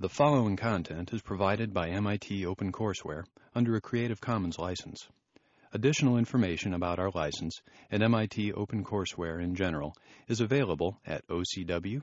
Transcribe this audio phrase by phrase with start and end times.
[0.00, 5.06] The following content is provided by MIT OpenCourseWare under a Creative Commons license.
[5.74, 9.94] Additional information about our license and MIT OpenCourseWare in general
[10.26, 12.00] is available at ocw.mit.edu.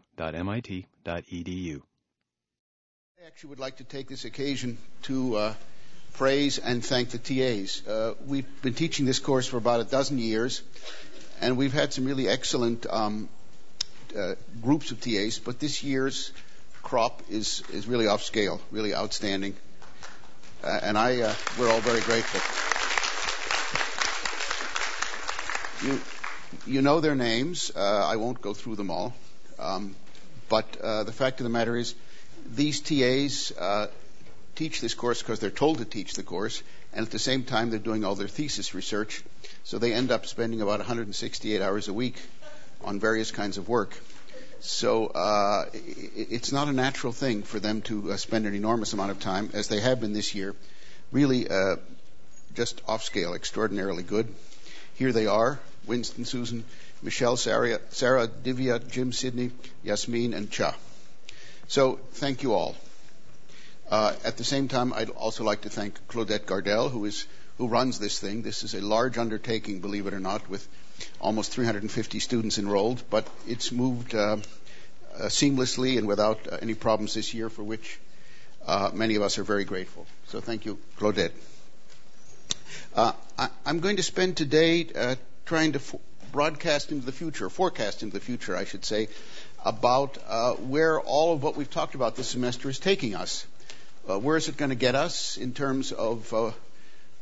[3.20, 5.54] I actually would like to take this occasion to uh,
[6.14, 7.82] praise and thank the TAs.
[7.88, 10.62] Uh, we've been teaching this course for about a dozen years,
[11.42, 13.28] and we've had some really excellent um,
[14.16, 16.32] uh, groups of TAs, but this year's
[16.88, 19.54] crop is, is really off scale, really outstanding.
[20.64, 22.40] Uh, and I, uh, we're all very grateful.
[25.86, 26.00] You,
[26.66, 27.74] you know their names.
[27.76, 29.14] Uh, I won't go through them all.
[29.60, 29.98] Um,
[30.48, 31.94] but uh, the fact of the matter is,
[32.56, 33.88] these TAs uh,
[34.56, 36.64] teach this course because they're told to teach the course,
[36.94, 39.24] and at the same time they're doing all their thesis research.
[39.66, 42.16] So they end up spending about 168 hours a week
[42.86, 44.00] on various kinds of work.
[44.60, 49.12] So uh, it's not a natural thing for them to uh, spend an enormous amount
[49.12, 50.56] of time, as they have been this year,
[51.12, 51.78] really uh,
[52.56, 54.34] just off scale, extraordinarily good.
[54.96, 56.64] Here they are Winston, Susan,
[57.02, 59.52] Michelle, Sarah, Sarah Divya, Jim, Sydney,
[59.84, 60.76] Yasmin, and Cha.
[61.68, 62.76] So thank you all.
[63.90, 67.26] Uh, at the same time, I'd also like to thank Claudette Gardel, who is
[67.58, 68.42] who runs this thing.
[68.44, 70.68] This is a large undertaking, believe it or not, with
[71.20, 74.38] almost 350 students enrolled, but it's moved uh,
[75.18, 78.00] uh, seamlessly and without uh, any problems this year, for which
[78.66, 80.06] uh, many of us are very grateful.
[80.28, 81.32] So thank you, Claudette.
[82.96, 85.96] Uh, I, am going to spend today uh, trying to f-
[86.32, 89.08] broadcast into the future, forecast into the future, I should say,
[89.66, 90.18] about
[90.62, 93.46] where all of what we've talked about this semester is taking us.
[94.06, 96.54] where is it going to get us in terms of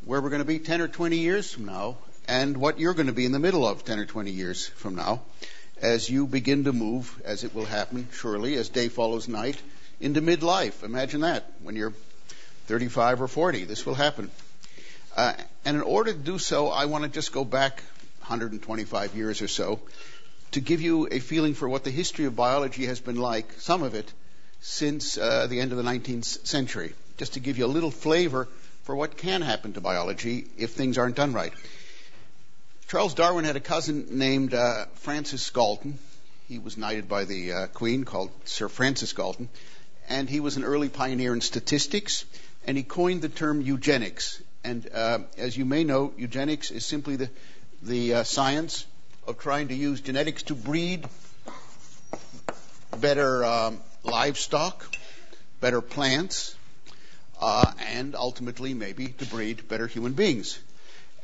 [0.05, 3.07] where we're going to be 10 or 20 years from now, and what you're going
[3.07, 5.21] to be in the middle of 10 or 20 years from now
[5.81, 9.61] as you begin to move, as it will happen surely, as day follows night,
[9.99, 10.83] into midlife.
[10.83, 11.93] Imagine that when you're
[12.67, 13.65] 35 or 40.
[13.65, 14.31] This will happen.
[15.15, 15.33] Uh,
[15.63, 17.81] and in order to do so, I want to just go back
[18.21, 19.79] 125 years or so
[20.51, 23.83] to give you a feeling for what the history of biology has been like, some
[23.83, 24.11] of it,
[24.61, 28.47] since uh, the end of the 19th century, just to give you a little flavor
[28.85, 31.51] for what can happen to biology if things aren't done right.
[32.87, 35.97] Charles Darwin had a cousin named uh, Francis Galton.
[36.47, 39.49] He was knighted by the uh, Queen, called Sir Francis Galton,
[40.07, 42.25] and he was an early pioneer in statistics,
[42.67, 44.39] and he coined the term eugenics.
[44.63, 47.29] And uh, as you may know, eugenics is simply the
[47.81, 48.85] the uh, science
[49.27, 51.05] of trying to use genetics to breed
[52.99, 54.95] better um, livestock,
[55.59, 56.55] better plants,
[57.41, 60.59] and ultimately maybe to breed better human beings.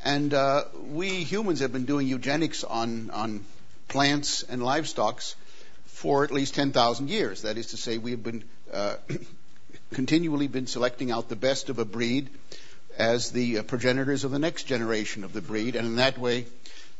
[0.03, 3.45] And uh, we humans have been doing eugenics on, on
[3.87, 5.21] plants and livestock
[5.85, 7.43] for at least 10,000 years.
[7.43, 8.95] That is to say, we have been uh,
[9.93, 12.29] continually been selecting out the best of a breed
[12.97, 16.45] as the uh, progenitors of the next generation of the breed, and in that way,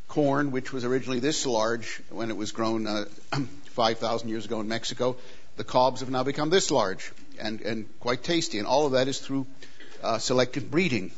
[0.08, 3.06] corn, which was originally this large when it was grown uh,
[3.72, 5.16] 5,000 years ago in Mexico,
[5.58, 9.08] the cobs have now become this large and, and quite tasty, and all of that
[9.08, 9.46] is through
[10.04, 11.12] uh, selective breeding.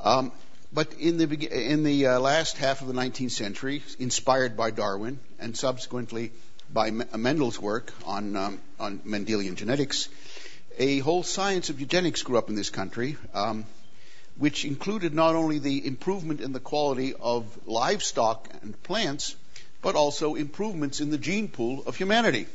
[0.00, 0.32] Um,
[0.72, 1.24] but in the,
[1.72, 6.32] in the uh, last half of the 19th century, inspired by Darwin and subsequently
[6.72, 10.08] by M- Mendel's work on, um, on Mendelian genetics,
[10.78, 13.64] a whole science of eugenics grew up in this country, um,
[14.36, 19.34] which included not only the improvement in the quality of livestock and plants,
[19.80, 22.46] but also improvements in the gene pool of humanity.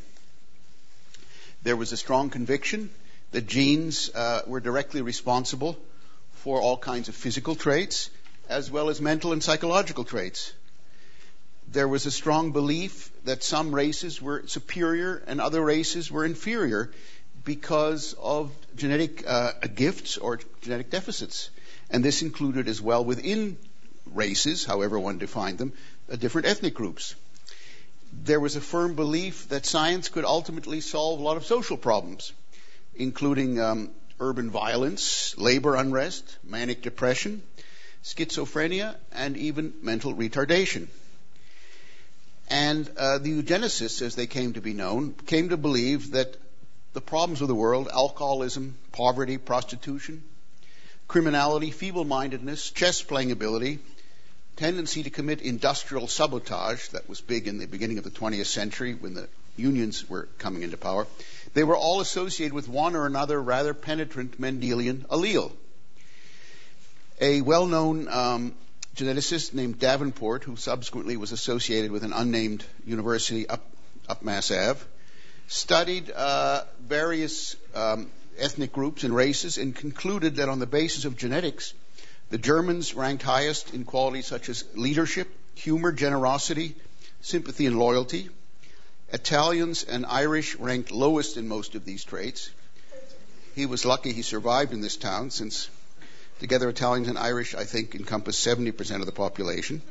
[1.63, 2.89] There was a strong conviction
[3.31, 5.77] that genes uh, were directly responsible
[6.33, 8.09] for all kinds of physical traits
[8.49, 10.51] as well as mental and psychological traits.
[11.71, 16.91] There was a strong belief that some races were superior and other races were inferior
[17.45, 21.49] because of genetic uh, gifts or genetic deficits.
[21.89, 23.57] And this included as well within
[24.13, 25.73] races, however one defined them,
[26.11, 27.15] uh, different ethnic groups.
[28.11, 32.33] There was a firm belief that science could ultimately solve a lot of social problems,
[32.95, 37.41] including um, urban violence, labor unrest, manic depression,
[38.03, 40.87] schizophrenia, and even mental retardation.
[42.49, 46.35] And uh, the eugenicists, as they came to be known, came to believe that
[46.93, 50.21] the problems of the world alcoholism, poverty, prostitution,
[51.07, 53.79] criminality, feeble mindedness, chess playing ability,
[54.55, 58.93] tendency to commit industrial sabotage that was big in the beginning of the 20th century
[58.93, 59.27] when the
[59.57, 61.05] unions were coming into power
[61.53, 65.51] they were all associated with one or another rather penetrant Mendelian allele.
[67.19, 68.55] A well known um,
[68.95, 73.63] geneticist named Davenport, who subsequently was associated with an unnamed university up,
[74.07, 74.79] up Mass Ave,
[75.47, 81.17] studied uh, various um, ethnic groups and races and concluded that on the basis of
[81.17, 81.73] genetics,
[82.31, 86.75] the Germans ranked highest in qualities such as leadership, humor, generosity,
[87.19, 88.29] sympathy, and loyalty.
[89.11, 92.49] Italians and Irish ranked lowest in most of these traits.
[93.53, 95.67] He was lucky he survived in this town since
[96.39, 99.81] together Italians and Irish, I think, encompass 70% of the population.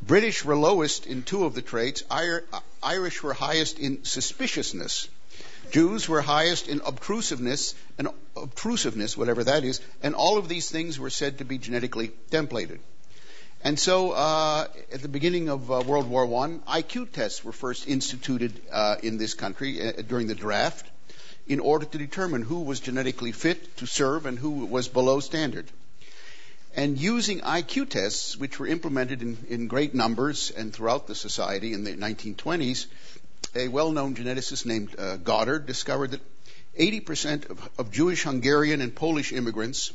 [0.00, 2.04] British were lowest in two of the traits.
[2.82, 5.08] Irish were highest in suspiciousness.
[5.72, 10.98] Jews were highest in obtrusiveness and obtrusiveness, whatever that is, and all of these things
[10.98, 12.78] were said to be genetically templated.
[13.64, 17.88] And so, uh, at the beginning of uh, World War I, IQ tests were first
[17.88, 20.86] instituted uh, in this country uh, during the draft
[21.46, 25.66] in order to determine who was genetically fit to serve and who was below standard.
[26.74, 31.72] And using IQ tests, which were implemented in, in great numbers and throughout the society
[31.72, 32.86] in the 1920s,
[33.54, 36.20] a well-known geneticist named uh, Goddard discovered that
[36.78, 39.92] 80% of, of, Jewish, Hungarian, and Polish immigrants,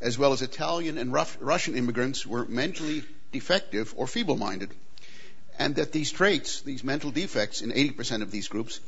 [0.00, 4.70] as well as Italian and Russian immigrants, were mentally defective or feeble-minded,
[5.58, 8.80] and that these traits, these mental defects in 80% of these groups,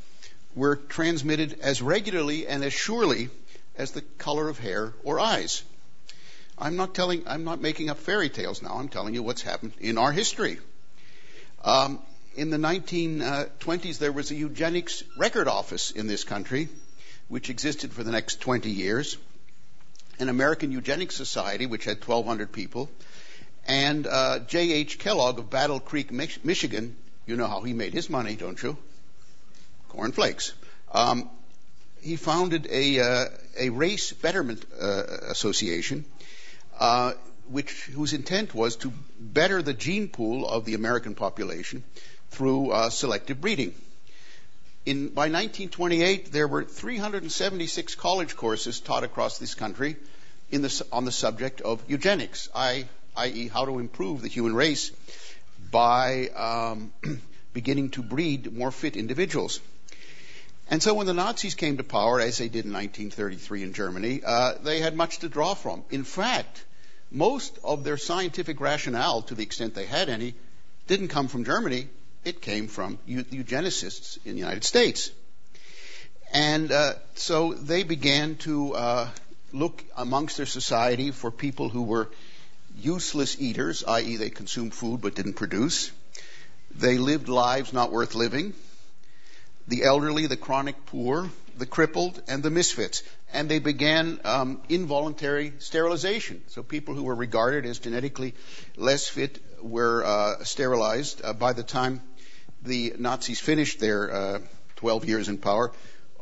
[0.55, 3.29] were transmitted as regularly and as surely
[3.77, 5.63] as the color of hair or eyes.
[6.57, 8.73] I'm not telling, I'm not making up fairy tales now.
[8.75, 10.59] I'm telling you what's happened in our history.
[11.63, 11.99] Um,
[12.35, 16.69] in the 1920s, there was a eugenics record office in this country,
[17.27, 19.17] which existed for the next 20 years.
[20.19, 22.89] An American Eugenics Society, which had 1,200 people,
[23.67, 24.99] and uh, J.H.
[24.99, 26.95] Kellogg of Battle Creek, Michigan.
[27.25, 28.77] You know how he made his money, don't you?
[29.89, 30.53] Cornflakes.
[30.91, 31.29] Um,
[32.01, 33.25] he founded a, uh,
[33.57, 36.05] a race betterment uh, association
[36.79, 37.13] uh,
[37.49, 41.83] which, whose intent was to better the gene pool of the American population
[42.29, 43.73] through uh, selective breeding.
[44.85, 49.97] In, by 1928, there were 376 college courses taught across this country
[50.51, 54.91] the, on the subject of eugenics, i.e., how to improve the human race
[55.71, 56.91] by um,
[57.53, 59.59] beginning to breed more fit individuals.
[60.71, 64.21] And so when the Nazis came to power, as they did in 1933 in Germany,
[64.23, 65.83] uh, they had much to draw from.
[65.89, 66.63] In fact,
[67.11, 70.35] most of their scientific rationale, to the extent they had any,
[70.87, 71.87] didn't come from Germany.
[72.23, 75.11] It came from eugenicists in the United States.
[76.31, 79.09] And uh, so they began to uh,
[79.51, 82.09] look amongst their society for people who were
[82.77, 85.91] useless eaters, i.e., they consumed food but didn't produce.
[86.75, 88.53] They lived lives not worth living.
[89.69, 95.53] The elderly, the chronic poor, the crippled, and the misfits and they began um, involuntary
[95.59, 96.41] sterilization.
[96.47, 98.33] So people who were regarded as genetically
[98.75, 101.21] less fit were uh, sterilized.
[101.23, 102.01] Uh, by the time
[102.63, 104.39] the Nazis finished their uh,
[104.77, 105.71] 12 years in power,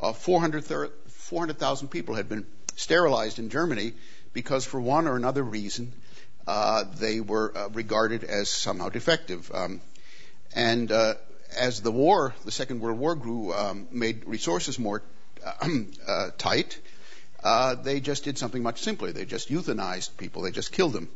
[0.01, 2.45] uh, 400,000 400, people had been
[2.75, 3.93] sterilized in Germany
[4.33, 5.93] because, for one or another reason,
[6.45, 9.51] uh, they were uh, regarded as somehow defective.
[9.53, 9.81] Um,
[10.53, 10.91] and
[11.55, 15.03] as the war, the Second World War grew, um, made resources more
[16.37, 16.79] tight
[17.43, 19.11] uh, they just did something much simpler.
[19.11, 20.41] They just euthanized people.
[20.41, 21.09] They just killed them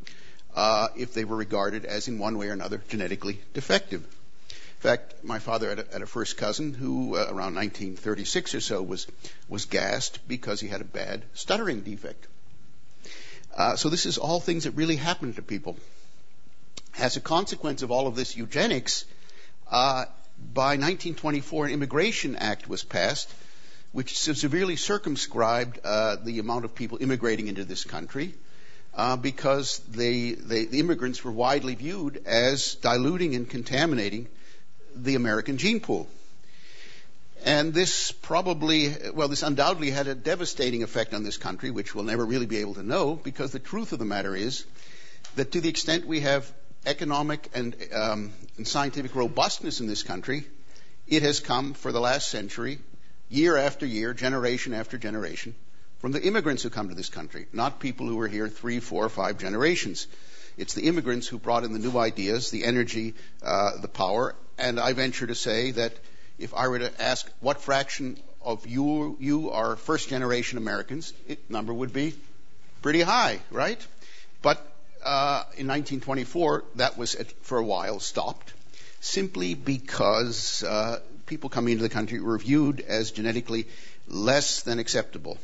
[0.55, 4.03] uh, if they were regarded as, in one way or another, genetically defective.
[4.03, 8.61] In fact, my father had a, had a first cousin who, uh, around 1936 or
[8.61, 9.07] so, was
[9.47, 12.27] was gassed because he had a bad stuttering defect.
[13.55, 15.77] Uh, so this is all things that really happen to people.
[16.97, 19.05] As a consequence of all of this eugenics,
[19.69, 20.05] uh,
[20.53, 23.33] by 1924, an Immigration Act was passed
[23.91, 28.33] which severely circumscribed uh, the amount of people immigrating into this country
[28.93, 34.27] uh, because the immigrants were widely viewed as diluting and contaminating
[34.95, 36.07] the American gene pool.
[37.43, 42.03] And this probably, well, this undoubtedly had a devastating effect on this country, which we'll
[42.03, 44.65] never really be able to know, because the truth of the matter is
[45.35, 46.51] that to the extent we have
[46.85, 50.45] economic and, um, and scientific robustness in this country,
[51.07, 52.79] it has come for the last century
[53.29, 55.55] year after year, generation after generation,
[55.99, 59.07] from the immigrants who come to this country, not people who were here three, four,
[59.09, 60.07] five generations.
[60.57, 64.35] It's the immigrants who brought in the new ideas, the energy, uh, the power.
[64.57, 65.93] And I venture to say that
[66.37, 71.49] if I were to ask what fraction of you, you are first generation Americans, it
[71.49, 72.13] number would be
[72.81, 73.79] pretty high, right?
[74.41, 74.65] But
[75.57, 78.53] in 1924, that was for a while stopped,
[78.99, 83.67] simply because uh, people coming into the country were viewed as genetically
[84.07, 85.37] less than acceptable.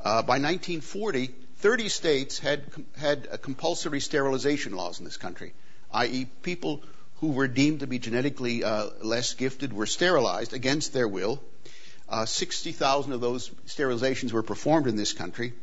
[0.00, 2.62] Uh, by 1940, 30 states had
[2.98, 5.54] had compulsory sterilization laws in this country,
[5.92, 6.82] i.e., people
[7.20, 11.42] who were deemed to be genetically uh, less gifted were sterilized against their will.
[12.08, 15.54] Uh, 60,000 of those sterilizations were performed in this country.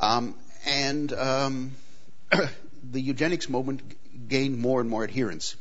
[0.00, 1.72] Um, and um,
[2.90, 3.82] the eugenics movement
[4.28, 5.56] gained more and more adherents.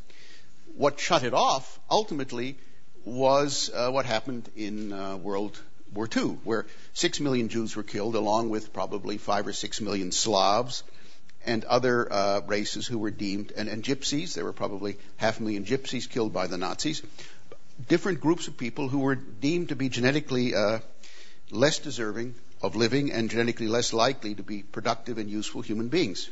[0.76, 2.58] What shut it off ultimately
[3.06, 5.60] was uh, what happened in uh, World
[5.94, 10.12] War II, where six million Jews were killed, along with probably five or six million
[10.12, 10.84] Slavs
[11.46, 14.34] and other uh, races who were deemed, and, and gypsies.
[14.34, 17.04] There were probably half a million gypsies killed by the Nazis.
[17.88, 20.80] Different groups of people who were deemed to be genetically uh,
[21.52, 26.30] less deserving of living and genetically less likely to be productive and useful human beings.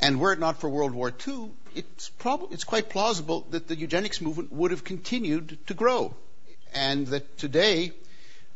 [0.00, 3.76] And were it not for World War II, it's, prob- it's quite plausible that the
[3.76, 6.14] eugenics movement would have continued to grow.
[6.74, 7.92] And that today,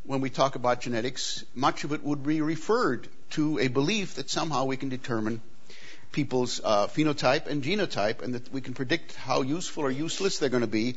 [0.04, 4.28] when we talk about genetics, much of it would be referred to a belief that
[4.28, 5.40] somehow we can determine
[6.12, 10.48] people's uh, phenotype and genotype and that we can predict how useful or useless they're
[10.48, 10.96] going to be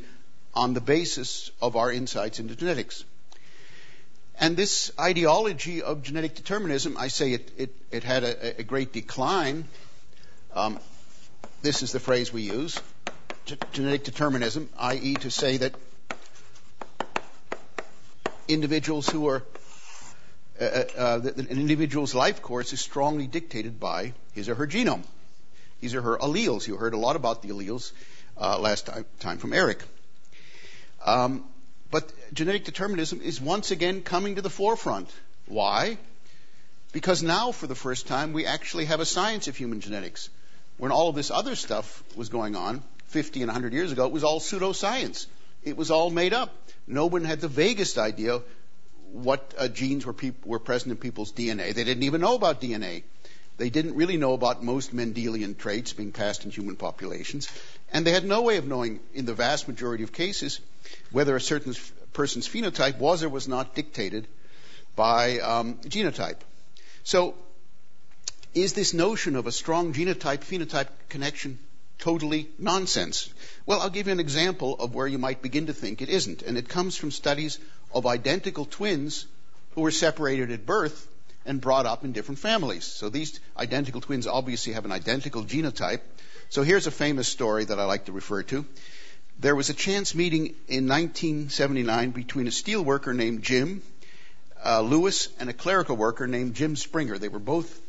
[0.54, 3.04] on the basis of our insights into genetics.
[4.38, 8.92] And this ideology of genetic determinism, I say it, it, it had a, a, great
[8.92, 9.68] decline.
[10.54, 10.78] Um,
[11.62, 12.80] this is the phrase we use
[13.72, 15.74] genetic determinism, i.e., to say that
[18.46, 19.42] individuals who are
[20.60, 25.02] uh, uh, uh an individual's life course is strongly dictated by his or her genome.
[25.80, 26.68] These are her alleles.
[26.68, 27.90] You heard a lot about the alleles
[28.38, 29.82] last time, time, from Eric.
[31.04, 31.44] Um,
[31.90, 35.10] but genetic determinism is once again coming to the forefront.
[35.46, 35.98] Why?
[36.92, 40.30] Because now, for the first time, we actually have a science of human genetics.
[40.76, 44.12] When all of this other stuff was going on, 50 and 100 years ago, it
[44.12, 45.26] was all pseudoscience.
[45.62, 46.54] It was all made up.
[46.86, 48.40] No one had the vaguest idea
[49.12, 51.72] what uh, genes were, peop- were present in people's DNA.
[51.72, 53.04] They didn't even know about DNA.
[53.56, 57.48] They didn't really know about most Mendelian traits being passed in human populations.
[57.92, 60.60] And they had no way of knowing, in the vast majority of cases,
[61.12, 64.26] whether a certain f- person's phenotype was or was not dictated
[64.96, 66.40] by um, genotype.
[67.04, 67.36] So,
[68.54, 71.58] is this notion of a strong genotype phenotype connection
[71.98, 73.28] totally nonsense?
[73.66, 76.42] Well, I'll give you an example of where you might begin to think it isn't.
[76.42, 77.58] And it comes from studies
[77.92, 79.26] of identical twins
[79.74, 81.08] who were separated at birth
[81.44, 82.84] and brought up in different families.
[82.84, 86.00] So these identical twins obviously have an identical genotype.
[86.48, 88.64] So here's a famous story that I like to refer to.
[89.40, 93.82] There was a chance meeting in 1979 between a steel worker named Jim
[94.64, 97.18] uh, Lewis and a clerical worker named Jim Springer.
[97.18, 97.80] They were both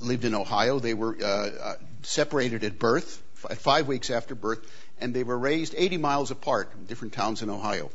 [0.00, 0.78] lived in Ohio.
[0.78, 4.60] They were uh, uh separated at birth, five weeks after birth,
[5.00, 7.90] and they were raised 80 miles apart in different towns in Ohio.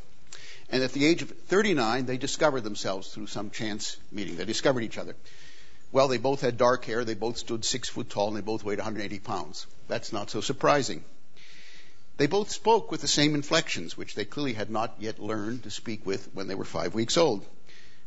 [0.69, 4.35] And at the age of 39, they discovered themselves through some chance meeting.
[4.35, 5.15] They discovered each other.
[5.91, 8.63] Well, they both had dark hair, they both stood six foot tall, and they both
[8.63, 9.67] weighed 180 pounds.
[9.87, 11.03] That's not so surprising.
[12.17, 15.71] They both spoke with the same inflections, which they clearly had not yet learned to
[15.71, 17.45] speak with when they were five weeks old.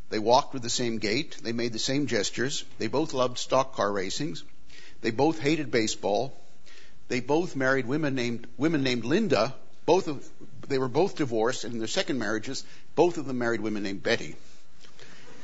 [0.09, 3.75] They walked with the same gait, they made the same gestures, they both loved stock
[3.75, 4.43] car racings,
[5.01, 6.39] they both hated baseball,
[7.09, 10.29] they both married women named women named Linda, both of
[10.69, 14.03] they were both divorced, and in their second marriages, both of them married women named
[14.03, 14.35] Betty.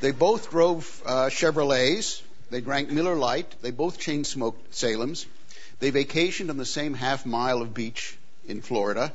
[0.01, 2.23] They both drove uh, Chevrolets.
[2.51, 3.63] They drank Miller Lite.
[3.63, 5.27] They both chain smoked Salems.
[5.79, 9.13] They vacationed on the same half mile of beach in Florida.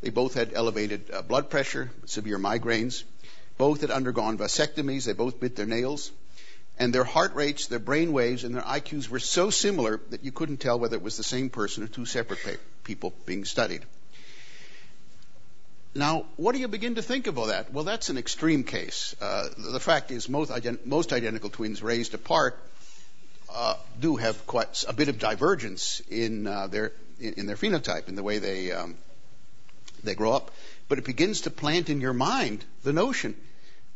[0.00, 3.04] They both had elevated uh, blood pressure, severe migraines.
[3.58, 5.04] Both had undergone vasectomies.
[5.04, 6.10] They both bit their nails.
[6.76, 10.32] And their heart rates, their brain waves, and their IQs were so similar that you
[10.32, 12.40] couldn't tell whether it was the same person or two separate
[12.82, 13.84] people being studied.
[15.94, 17.72] Now, what do you begin to think about that?
[17.72, 19.14] Well, that's an extreme case.
[19.20, 22.58] Uh, the fact is, most, ident- most identical twins raised apart
[23.54, 28.08] uh, do have quite a bit of divergence in uh, their in, in, their phenotype,
[28.08, 28.96] in the way they um,
[30.02, 30.50] they grow up.
[30.88, 33.34] But it begins to plant in your mind the notion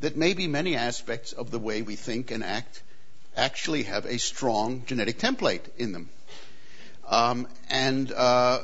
[0.00, 2.82] that maybe many aspects of the way we think and act
[3.36, 6.08] actually have a strong genetic template in them.
[7.06, 8.60] Um, and uh,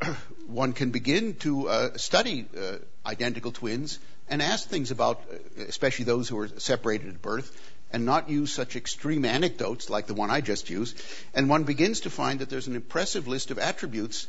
[0.46, 6.04] one can begin to uh, study uh, identical twins and ask things about, uh, especially
[6.04, 7.50] those who are separated at birth,
[7.92, 11.00] and not use such extreme anecdotes like the one I just used.
[11.34, 14.26] And one begins to find that there's an impressive list of attributes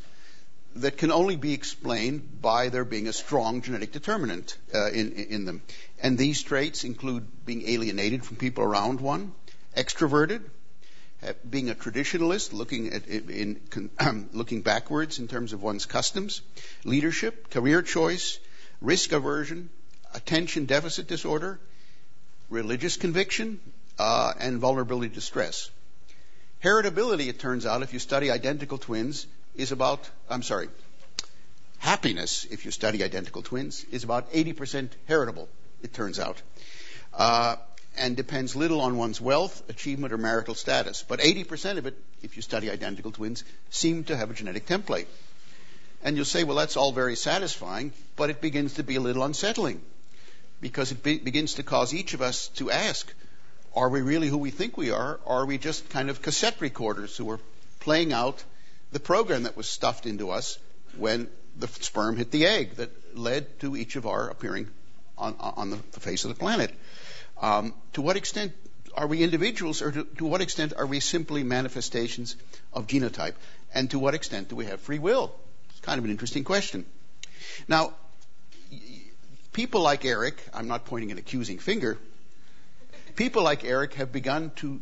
[0.82, 5.46] that can only be explained by there being a strong genetic determinant uh, in, in
[5.46, 5.62] them.
[6.02, 9.34] And these traits include being alienated from people around one,
[9.76, 10.42] extroverted,
[11.50, 16.42] being a traditionalist, looking at in, in looking backwards in terms of one's customs,
[16.84, 18.40] leadership, career choice,
[18.82, 19.70] risk aversion,
[20.14, 21.60] attention deficit disorder,
[22.50, 23.60] religious conviction,
[23.98, 25.70] uh, and vulnerability to stress.
[26.64, 29.28] Heritability, it turns out, if you study identical twins,
[29.58, 30.70] is about, I'm sorry,
[31.80, 35.50] happiness, if you study identical twins, is about 80% heritable,
[35.82, 36.42] it turns out.
[37.14, 37.56] Uh,
[37.98, 41.04] and depends little on one's wealth, achievement, or marital status.
[41.08, 45.08] But 80% of it, if you study identical twins, seem to have a genetic template.
[46.04, 49.24] And you'll say, well, that's all very satisfying, but it begins to be a little
[49.24, 49.82] unsettling
[50.62, 53.12] because it be- begins to cause each of us to ask,
[53.76, 56.58] are we really who we think we are, or are we just kind of cassette
[56.60, 57.40] recorders who are
[57.80, 58.44] playing out
[58.92, 60.58] the program that was stuffed into us
[60.98, 64.68] when the sperm hit the egg that led to each of our appearing
[65.18, 66.74] on, on the, face of the planet?
[67.42, 68.54] Um, to what extent
[68.96, 72.36] are we individuals, or to, to, what extent are we simply manifestations
[72.74, 73.36] of genotype?
[73.74, 75.36] And to what extent do we have free will?
[75.70, 76.86] It's kind of an interesting question.
[77.68, 77.94] Now,
[79.54, 81.98] people like Eric, I'm not pointing an accusing finger,
[83.16, 84.82] people like Eric have begun to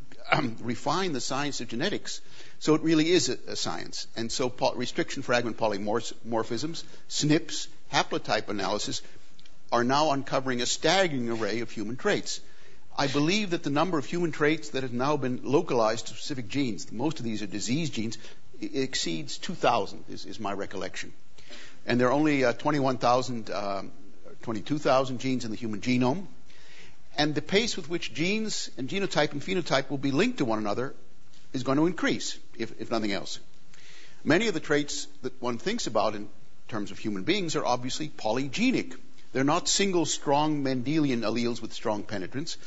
[0.61, 2.21] refine the science of genetics
[2.59, 4.07] so it really is a, a science.
[4.15, 9.01] And so restriction fragment polymorphisms, SNPs, haplotype analysis
[9.71, 12.39] are now uncovering a staggering array of human traits.
[12.97, 16.47] I believe that the number of human traits that have now been localized to specific
[16.47, 18.17] genes, most of these are disease genes,
[18.59, 21.11] exceeds 2,000 is, is, my recollection.
[21.85, 23.83] And there are only uh, 21,000, uh,
[24.43, 26.27] 22,000 genes in the human genome.
[27.17, 30.59] And the pace with which genes and genotype and phenotype will be linked to one
[30.59, 30.93] another
[31.53, 33.39] is going to increase, if, if nothing else.
[34.23, 36.27] Many of the traits that one thinks about in
[36.67, 38.95] terms of human beings are obviously polygenic.
[39.31, 42.57] They're not single strong Mendelian alleles with strong penetrance.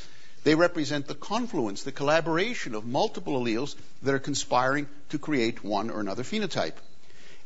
[0.43, 5.89] They represent the confluence, the collaboration of multiple alleles that are conspiring to create one
[5.89, 6.75] or another phenotype.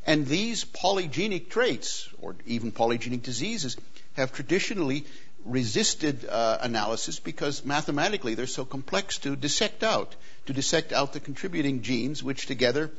[0.06, 3.78] And these polygenic traits, or even polygenic diseases,
[4.14, 5.06] have traditionally
[5.46, 11.20] resisted uh, analysis because mathematically they're so complex to dissect out, to dissect out the
[11.20, 12.92] contributing genes, which together,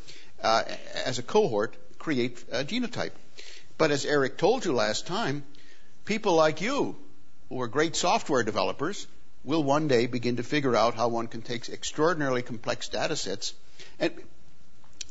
[0.42, 0.62] uh,
[1.04, 3.12] as a cohort, create a genotype.
[3.78, 5.44] But as Eric told you last time,
[6.04, 6.96] people like you,
[7.48, 9.06] who are great software developers,
[9.42, 13.52] will one day begin to figure out how one can take extraordinarily complex data sets
[13.98, 14.12] and,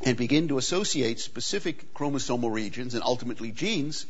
[0.03, 4.05] and begin to associate specific chromosomal regions and ultimately genes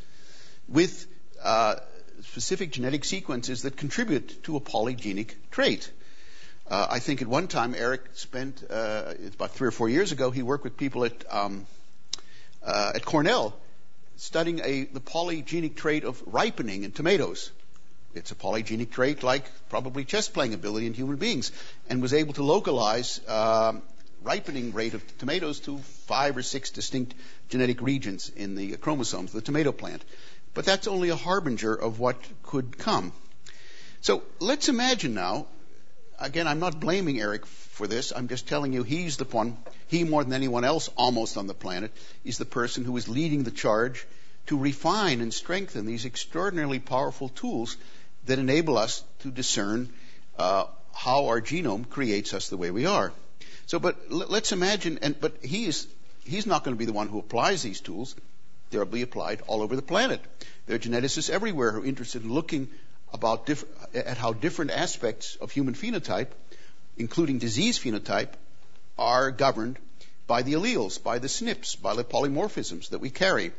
[0.67, 1.07] with
[1.43, 1.75] uh,
[2.23, 5.91] specific genetic sequences that contribute to a polygenic trait.
[6.69, 10.31] Uh, I think at one time Eric spent uh, about three or four years ago.
[10.31, 11.67] He worked with people at um,
[12.63, 13.53] uh, at Cornell
[14.15, 17.51] studying a, the polygenic trait of ripening in tomatoes.
[18.15, 21.51] It's a polygenic trait like probably chess playing ability in human beings,
[21.89, 23.73] and was able to localize uh,
[24.21, 27.15] ripening rate of tomatoes to five or six distinct
[27.49, 30.03] genetic regions in the chromosomes of the tomato plant.
[30.53, 33.11] But that's only a harbinger of what could come.
[34.01, 35.47] So let's imagine now,
[36.19, 38.11] again, I'm not blaming Eric for this.
[38.15, 41.53] I'm just telling you he's the one, he more than anyone else almost on the
[41.53, 41.91] planet,
[42.23, 44.05] is the person who is leading the charge
[44.47, 47.77] to refine and strengthen these extraordinarily powerful tools
[48.25, 49.89] that enable us to discern
[50.37, 53.11] uh, how our genome creates us the way we are.
[53.65, 55.87] So, but let's imagine, and but he is
[56.25, 58.15] he's not going to be the one who applies these tools.
[58.85, 60.21] Be applied all over the planet.
[60.65, 62.69] There are geneticists everywhere who are interested in looking
[63.11, 66.29] about diff- at how different aspects of human phenotype
[66.97, 68.33] including disease phenotype,
[68.97, 69.77] are governed
[70.27, 73.51] by the alleles, by the SNPs, by the polymorphisms that we carry,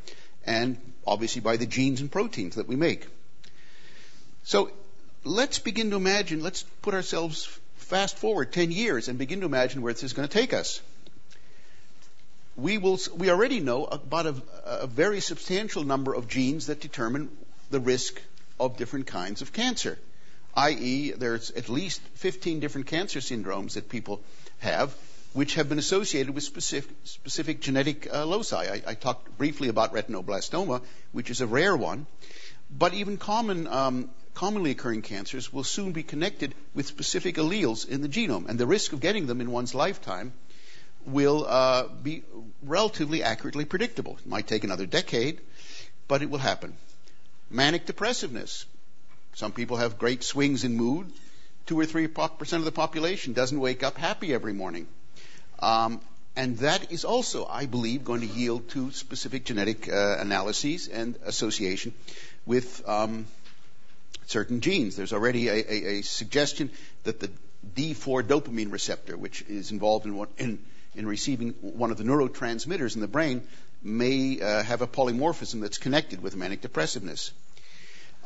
[0.47, 3.07] and obviously by the genes and proteins that we make.
[4.45, 4.71] So
[5.25, 9.83] let's begin to imagine, let's put ourselves fast forward 10 years and begin to imagine
[9.83, 10.81] where this is going to take us.
[12.57, 17.31] We, will, we already know about a, a very substantial number of genes that determine
[17.71, 18.21] the risk
[18.61, 19.99] of different kinds of cancer
[20.57, 24.21] i.e., there's at least 15 different cancer syndromes that people
[24.59, 24.95] have,
[25.33, 28.57] which have been associated with specific, specific genetic uh, loci.
[28.57, 32.07] I, I, talked briefly about retinoblastoma, which is a rare one,
[32.71, 38.01] but even common, um, commonly occurring cancers will soon be connected with specific alleles in
[38.01, 40.33] the genome, and the risk of getting them in one's lifetime
[41.07, 42.23] will uh, be
[42.63, 44.17] relatively accurately predictable.
[44.19, 45.41] It might take another decade,
[46.09, 46.75] but it will happen.
[47.51, 48.67] Manic depressiveness
[49.35, 51.13] some people have great swings in mood.
[51.67, 54.87] Two or three percent of the population doesn't wake up happy every morning.
[55.59, 56.01] Um,
[56.37, 61.17] and that is also, I believe, going to yield to specific genetic uh, analyses and
[61.25, 61.95] association
[62.47, 63.27] with um,
[64.27, 64.97] certain genes.
[64.97, 66.71] There's already a, a, a, suggestion
[67.05, 67.31] that the
[67.75, 70.59] D4 dopamine receptor, which is involved in, in,
[70.95, 73.43] in receiving one of the neurotransmitters in the brain,
[73.83, 77.33] may uh, have a polymorphism that's connected with manic depressiveness.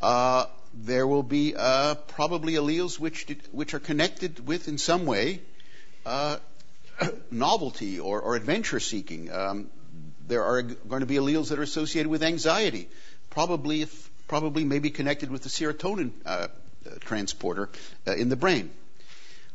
[0.00, 5.40] Uh, there will be uh, probably alleles which which are connected with in some way
[6.06, 6.36] uh,
[7.30, 9.32] novelty or, or, adventure seeking.
[9.32, 9.70] Um,
[10.28, 12.88] There are going to be alleles that are associated with anxiety,
[13.30, 16.48] probably, if, probably maybe connected with the serotonin uh,
[17.00, 17.70] transporter
[18.06, 18.70] uh, in the brain.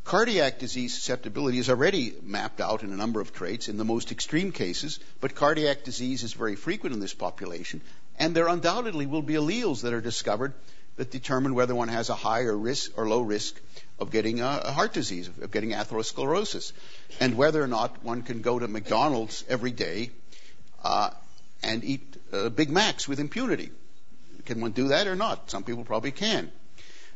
[0.04, 4.12] Cardiac disease susceptibility is already mapped out in a number of traits in the most
[4.12, 7.80] extreme cases, but cardiac disease is very frequent in this population,
[8.20, 10.54] and there undoubtedly will be alleles that are discovered
[10.98, 13.60] that determine whether one has a high or risk or low risk
[13.98, 16.74] of getting a, a heart disease, of getting atherosclerosis,
[17.22, 20.12] and whether or not one can go to McDonald's every day
[20.84, 21.12] uh,
[21.64, 23.72] and eat uh, Big Macs with impunity.
[24.46, 25.50] Can one do that or not?
[25.50, 26.52] Some people probably can.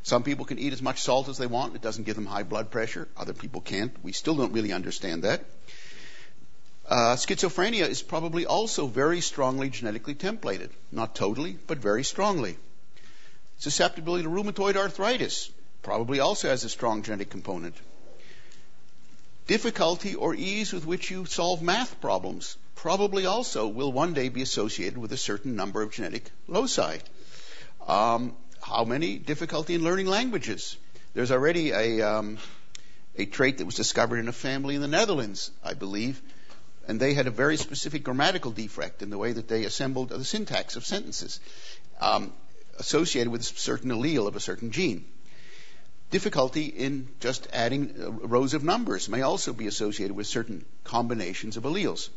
[0.03, 1.75] Some people can eat as much salt as they want.
[1.75, 3.07] It doesn't give them high blood pressure.
[3.17, 3.91] Other people can't.
[4.03, 5.43] We still don't really understand that.
[6.87, 10.69] Uh, schizophrenia is probably also very strongly genetically templated.
[10.91, 12.57] Not totally, but very strongly.
[13.59, 15.49] Susceptibility to rheumatoid arthritis
[15.81, 17.75] probably also has a strong genetic component.
[19.47, 24.41] Difficulty or ease with which you solve math problems probably also will one day be
[24.41, 26.99] associated with a certain number of genetic loci.
[27.87, 29.17] Um, how many?
[29.17, 30.77] Difficulty in learning languages.
[31.13, 32.37] There's already a, um,
[33.15, 36.21] a trait that was discovered in a family in the Netherlands, I believe,
[36.87, 40.23] and they had a very specific grammatical defect in the way that they assembled the
[40.23, 41.39] syntax of sentences
[41.99, 42.33] um,
[42.79, 45.05] associated with a certain allele of a certain gene.
[46.09, 51.57] Difficulty in just adding uh, rows of numbers may also be associated with certain combinations
[51.57, 52.09] of alleles.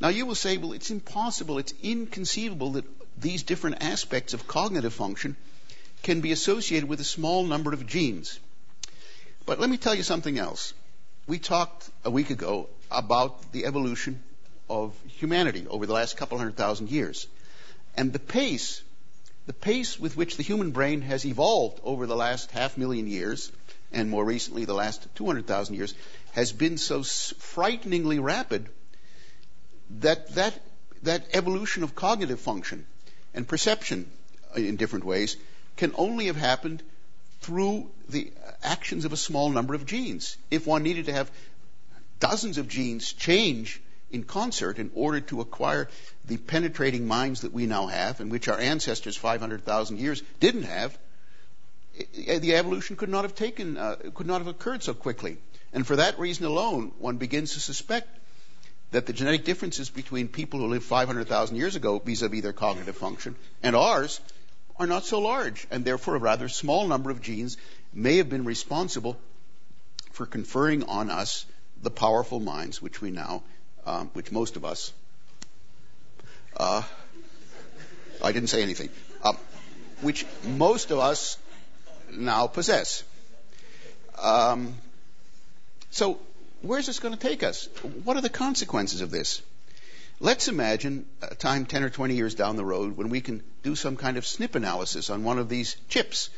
[0.00, 2.84] Now you will say, well, it's impossible, it's inconceivable that
[3.20, 5.36] these different aspects of cognitive function
[6.02, 8.38] can be associated with a small number of genes.
[9.46, 10.72] But let me tell you something else.
[11.26, 14.22] We talked a week ago about the evolution
[14.68, 17.26] of humanity over the last couple hundred thousand years.
[17.96, 18.82] And the pace,
[19.46, 23.50] the pace with which the human brain has evolved over the last half million years,
[23.92, 25.94] and more recently the last 200,000 years,
[26.32, 28.68] has been so frighteningly rapid
[29.98, 30.54] that that,
[31.02, 32.86] that evolution of cognitive function
[33.34, 34.10] and perception
[34.56, 35.36] in different ways
[35.76, 36.82] can only have happened
[37.40, 40.36] through the actions of a small number of genes.
[40.50, 41.30] If one needed to have
[42.18, 45.88] dozens of genes change in concert in order to acquire
[46.26, 50.98] the penetrating minds that we now have and which our ancestors 500,000 years didn't have,
[52.14, 55.38] the evolution could not have taken, uh, could not have occurred so quickly.
[55.72, 58.08] And for that reason alone, one begins to suspect
[58.90, 63.36] that the genetic differences between people who lived 500,000 years ago vis-a-vis their cognitive function
[63.62, 64.20] and ours
[64.78, 67.58] are not so large, and therefore a rather small number of genes
[67.92, 69.18] may have been responsible
[70.12, 71.44] for conferring on us
[71.82, 73.42] the powerful minds which we now,
[73.86, 74.92] um, which most of us,
[76.56, 76.82] uh,
[78.24, 78.88] I didn't say anything,
[79.22, 79.34] uh,
[80.00, 81.36] which most of us
[82.10, 83.04] now possess.
[84.18, 84.74] Um,
[85.90, 86.20] so,
[86.62, 87.68] where's this going to take us?
[88.04, 89.42] What are the consequences of this?
[90.18, 93.74] Let's imagine a time 10 or 20 years down the road when we can do
[93.74, 96.28] some kind of SNP analysis on one of these chips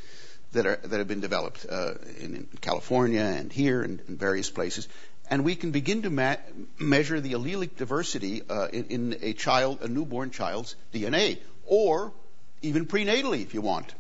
[0.53, 4.87] that, are, that have been developed uh, in, in, California and here and various places.
[5.29, 6.37] And we can begin to ma-
[6.79, 12.13] measure the allelic diversity uh, in, in a child, a newborn child's DNA, or
[12.61, 13.93] even prenatally if you want.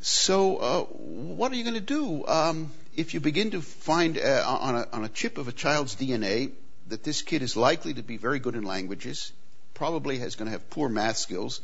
[0.00, 4.42] So, uh, what are you going to do um, if you begin to find uh,
[4.44, 6.50] on, a, on, a, chip of a child's DNA
[6.88, 9.32] that this kid is likely to be very good in languages,
[9.72, 11.60] probably is going to have poor math skills,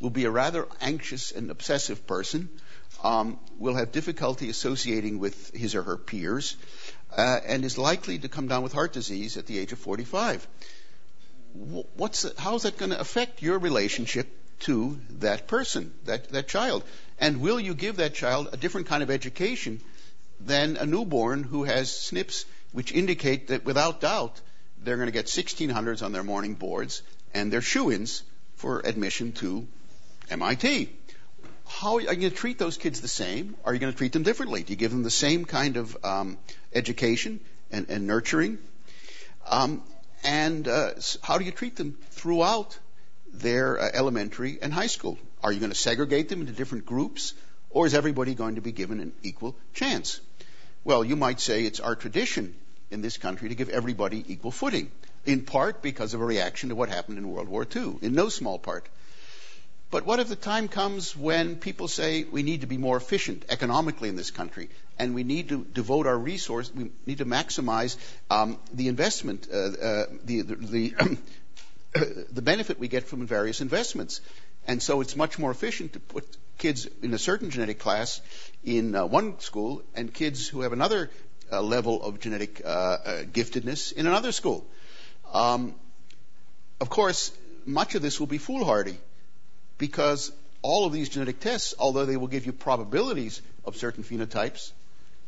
[0.00, 2.48] will be a rather anxious and obsessive person,
[3.04, 6.56] um, will have difficulty associating with his or her peers,
[7.14, 10.48] uh, and is likely to come down with heart disease at the age of 45.
[11.52, 14.26] What's how is that going to affect your relationship
[14.60, 16.82] to that person, that, that child?
[17.20, 19.80] And will you give that child a different kind of education
[20.40, 24.40] than a newborn who has SNPs which indicate that without doubt
[24.82, 27.02] they're going to get 1600s on their morning boards
[27.34, 28.22] and they're shoe-ins
[28.56, 29.66] for admission to
[30.30, 30.90] MIT.
[31.66, 33.54] How are you going to treat those kids the same?
[33.64, 34.62] Are you going to treat them differently?
[34.62, 36.38] Do you give them the same kind of um,
[36.72, 38.58] education and, and nurturing?
[39.46, 39.82] Um,
[40.24, 42.78] and uh, how do you treat them throughout
[43.32, 45.18] their uh, elementary and high school?
[45.42, 47.34] Are you going to segregate them into different groups,
[47.70, 50.20] or is everybody going to be given an equal chance?
[50.84, 52.54] Well, you might say it's our tradition
[52.90, 54.90] in this country to give everybody equal footing,
[55.26, 58.28] in part because of a reaction to what happened in World War II, in no
[58.28, 58.88] small part.
[59.90, 63.46] But what if the time comes when people say we need to be more efficient
[63.48, 67.96] economically in this country, and we need to devote our resources, we need to maximize
[68.30, 71.18] um, the investment, uh, uh, the the, the,
[72.32, 74.20] the benefit we get from various investments,
[74.66, 76.24] and so it's much more efficient to put
[76.58, 78.20] kids in a certain genetic class
[78.64, 81.10] in uh, one school and kids who have another
[81.50, 84.66] uh, level of genetic uh, uh, giftedness in another school.
[85.32, 85.74] Um,
[86.80, 87.32] Of course,
[87.66, 88.98] much of this will be foolhardy
[89.78, 90.30] because
[90.62, 94.70] all of these genetic tests, although they will give you probabilities of certain phenotypes,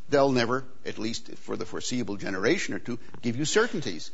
[0.09, 4.11] they'll never, at least for the foreseeable generation or two, give you certainties.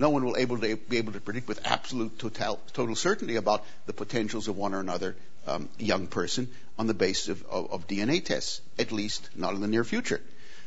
[0.00, 3.66] No one will able to, be able to predict with absolute total, total certainty about
[3.84, 5.14] the potentials of one or another
[5.46, 9.60] um, young person on the basis of, of, of, DNA tests, at least not in
[9.60, 10.22] the near future.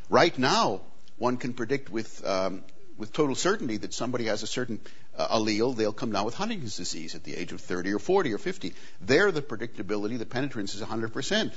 [0.07, 0.81] Right now,
[1.17, 2.63] one can predict with um,
[2.95, 4.79] with total certainty that somebody has a certain
[5.17, 8.33] uh, allele, they'll come down with Huntington's disease at the age of 30 or 40
[8.33, 8.75] or 50.
[9.01, 11.51] There, the predictability, the penetrance is 100%.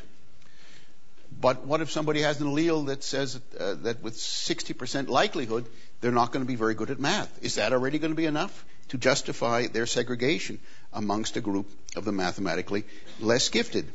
[1.38, 5.66] But what if somebody has an allele that says uh, that with 60% likelihood
[6.01, 7.44] they're not going to be very good at math?
[7.44, 10.59] Is that already going to be enough to justify their segregation
[10.92, 12.85] amongst a group of the mathematically
[13.20, 13.87] less gifted?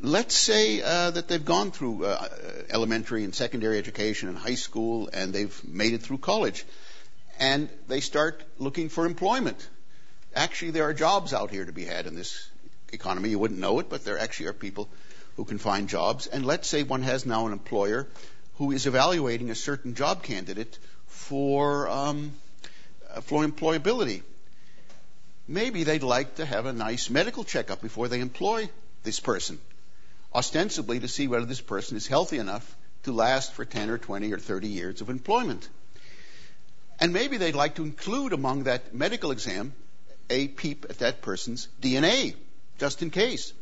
[0.00, 2.28] Let's say uh, that they've gone through uh,
[2.70, 6.64] elementary and secondary education and high school and they've made it through college
[7.38, 9.68] and they start looking for employment.
[10.34, 12.48] Actually, there are jobs out here to be had in this
[12.92, 13.30] economy.
[13.30, 14.88] You wouldn't know it, but there actually are people
[15.36, 16.26] who can find jobs.
[16.26, 18.06] And let's say one has now an employer
[18.56, 22.32] who is evaluating a certain job candidate for um,
[23.22, 24.22] for employability.
[25.48, 28.68] Maybe they'd like to have a nice medical checkup before they employ
[29.04, 29.60] this person,
[30.34, 34.32] ostensibly to see whether this person is healthy enough to last for 10 or 20
[34.32, 35.68] or 30 years of employment.
[36.98, 39.74] And maybe they'd like to include among that medical exam
[40.28, 42.34] a peep at that person's DNA,
[42.78, 43.52] just in case.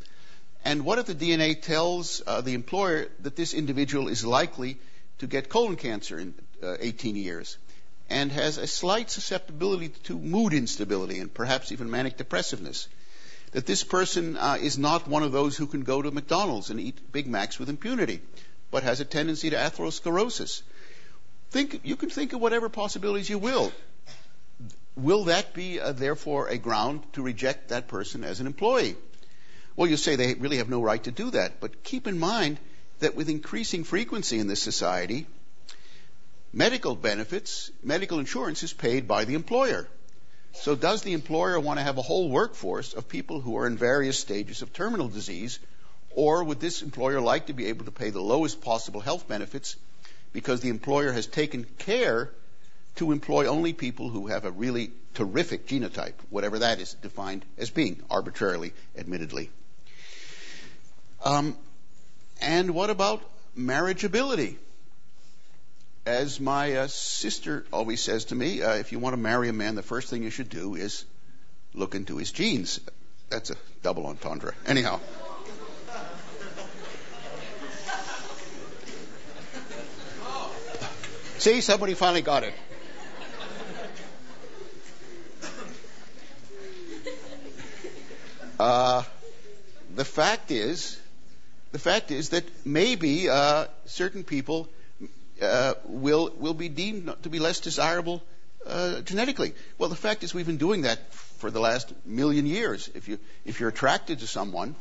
[0.65, 4.79] And what if the DNA tells uh, the employer that this individual is likely
[5.19, 7.59] to get colon cancer in uh, 18 years
[8.09, 12.89] and has a slight susceptibility to mood instability and perhaps even manic depressiveness?
[13.53, 16.81] That this person uh, is not one of those who can go to McDonald's and
[16.81, 18.21] eat Big Macs with impunity,
[18.71, 20.63] but has a tendency to atherosclerosis.
[21.51, 23.71] Think, you can think of whatever possibilities you will.
[24.97, 28.97] Will that be, uh, therefore, a ground to reject that person as an employee?
[29.77, 32.59] Well, you say they really have no right to do that, but keep in mind
[33.01, 35.27] that with increasing frequency in this society,
[36.53, 39.89] medical benefits, medical insurance is paid by the employer.
[40.53, 43.77] So does the employer want to have a whole workforce of people who are in
[43.77, 45.59] various stages of terminal disease,
[46.11, 49.75] or would this employer like to be able to pay the lowest possible health benefits
[50.33, 52.31] because the employer has taken care
[52.97, 57.71] to employ only people who have a really terrific genotype, whatever that is defined as
[57.71, 59.51] being, arbitrarily, admittedly.
[61.25, 61.57] Um,
[62.43, 63.23] and what about
[63.57, 64.57] marriageability?
[66.05, 69.55] As my uh, sister always says to me, uh, if you want to marry a
[69.55, 71.07] man, the first thing you should do is
[71.73, 72.79] look into his genes.
[73.31, 74.53] That's a double entendre.
[74.67, 75.01] Anyhow.
[81.39, 82.55] See, somebody finally got it.
[88.61, 89.03] Uh,
[89.95, 91.01] the fact is,
[91.75, 94.69] the fact is that maybe uh, certain people
[95.43, 98.23] uh, will will be deemed to be less desirable
[98.65, 99.55] uh, genetically.
[99.77, 102.89] Well, the fact is we've been doing that for the last million years.
[102.95, 104.77] If you if you're attracted to someone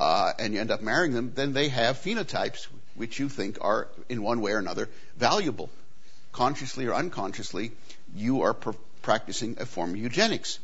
[0.00, 3.86] uh, and you end up marrying them, then they have phenotypes which you think are
[4.08, 5.70] in one way or another valuable,
[6.32, 7.70] consciously or unconsciously.
[8.16, 10.58] You are pr- practicing a form of eugenics.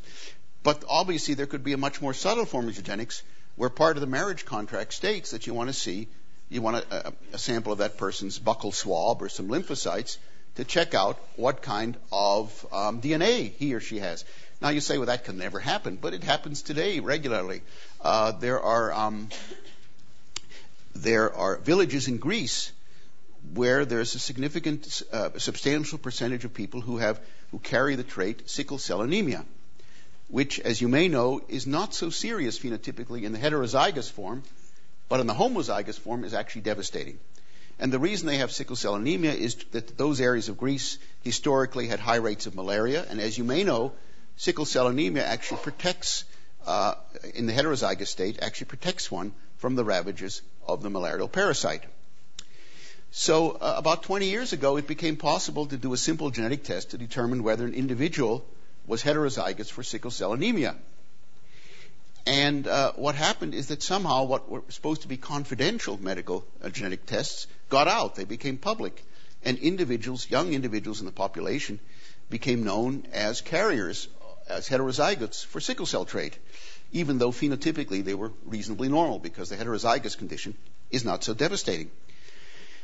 [0.64, 3.22] But obviously, there could be a much more subtle form of eugenics
[3.56, 6.08] where part of the marriage contract states that you want to see,
[6.48, 10.18] you want a, a sample of that person's buccal swab or some lymphocytes
[10.56, 14.24] to check out what kind of um, DNA he or she has.
[14.60, 17.62] Now you say, well, that can never happen, but it happens today regularly.
[18.00, 19.28] Uh, there are um,
[20.94, 22.70] there are villages in Greece
[23.54, 27.18] where there's a significant, uh, substantial percentage of people who have
[27.50, 29.44] who carry the trait sickle cell anemia
[30.32, 34.42] which, as you may know, is not so serious phenotypically in the heterozygous form,
[35.10, 37.18] but in the homozygous form is actually devastating.
[37.78, 41.86] And the reason they have sickle cell anemia is that those areas of Greece historically
[41.86, 43.92] had high rates of malaria, and as you may know,
[44.38, 46.24] sickle cell anemia actually protects,
[46.66, 46.94] uh,
[47.34, 51.84] in the heterozygous state, actually protects one from the ravages of the malarial parasite.
[53.10, 56.92] So, uh, about 20 years ago, it became possible to do a simple genetic test
[56.92, 58.46] to determine whether an individual
[58.86, 60.76] was heterozygous for sickle cell anemia.
[62.26, 66.68] And uh, what happened is that somehow what were supposed to be confidential medical uh,
[66.68, 68.14] genetic tests got out.
[68.14, 69.04] They became public.
[69.44, 71.80] And individuals, young individuals in the population,
[72.30, 74.06] became known as carriers,
[74.48, 76.38] as heterozygotes for sickle cell trait,
[76.92, 80.54] even though phenotypically they were reasonably normal because the heterozygous condition
[80.90, 81.90] is not so devastating.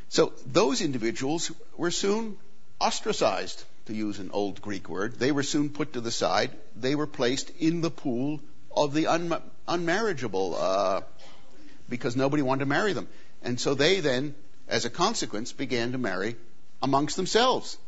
[0.09, 2.37] So those individuals were soon
[2.81, 5.19] ostracized to use an old Greek word.
[5.19, 6.51] They were soon put to the side.
[6.77, 8.41] They were placed in the pool
[8.75, 11.01] of the un- unmarriageable uh,
[11.89, 13.09] because nobody wanted to marry them.
[13.43, 14.35] And so they then,
[14.69, 16.37] as a consequence, began to marry
[16.83, 17.79] amongst themselves.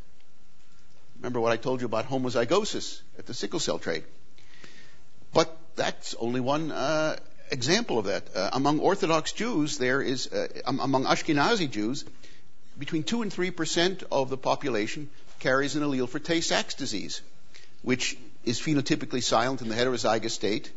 [1.19, 4.05] Remember what I told you about homozygosis at the sickle cell trade.
[5.35, 7.17] But that's only one uh,
[7.51, 8.25] example of that.
[8.35, 12.07] Uh, among Orthodox Jews, there is, uh, among Ashkenazi Jews,
[12.79, 17.23] between 2 and 3 percent of the population carries an allele for Tay Sachs disease,
[17.83, 20.71] which is phenotypically silent in the heterozygous state,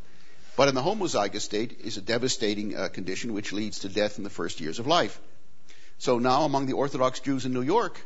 [0.56, 4.24] but in the homozygous state is a devastating uh, condition which leads to death in
[4.24, 5.20] the first years of life.
[5.98, 8.00] So now, among the Orthodox Jews in New York,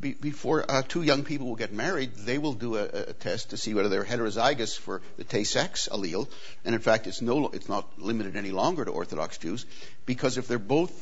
[0.00, 3.50] be, before uh, two young people will get married, they will do a, a, test
[3.50, 6.28] to see whether they're heterozygous for the Tay-Sachs allele.
[6.64, 9.64] And in fact, it's no, it's not limited any longer to Orthodox Jews,
[10.04, 10.92] because if they're both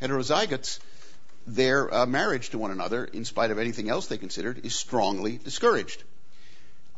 [0.00, 0.78] heterozygotes,
[1.54, 5.38] their uh, marriage to one another, in spite of anything else they considered, is strongly
[5.38, 6.02] discouraged.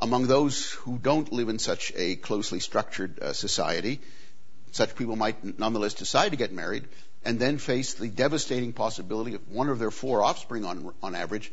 [0.01, 4.01] Among those who don't live in such a closely structured uh, society,
[4.73, 6.85] such people might nonetheless decide to get married
[7.25, 11.53] and then face the devastating possibility of one of their four offspring on, on average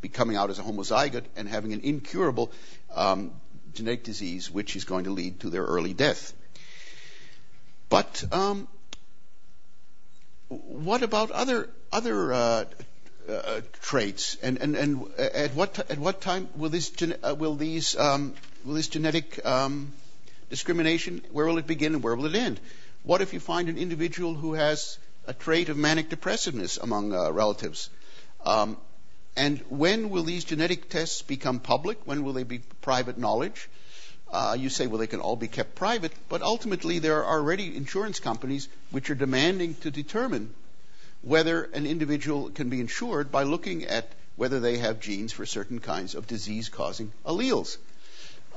[0.00, 2.52] becoming out as a homozygote and having an incurable
[2.94, 3.32] um,
[3.74, 6.34] genetic disease which is going to lead to their early death.
[7.88, 8.68] But um,
[10.48, 12.64] what about other other uh,
[13.28, 14.36] uh, traits?
[14.42, 14.58] And,
[15.18, 19.92] at what at what time will this uh, will these um, will this genetic um,
[20.50, 22.60] discrimination where will it begin and where will it end?
[23.02, 27.90] What if you find an individual who has a trait of manic depressiveness among relatives?
[28.44, 28.76] Um,
[29.36, 31.98] and when will these genetic tests become public?
[32.06, 33.68] When will they be private knowledge?
[34.30, 37.76] Uh, you say, well, they can all be kept private, but ultimately there are already
[37.76, 40.52] insurance companies which are demanding to determine
[41.22, 45.80] whether an individual can be insured by looking at whether they have genes for certain
[45.80, 47.78] kinds of disease-causing alleles.